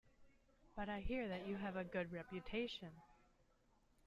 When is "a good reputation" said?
1.75-2.89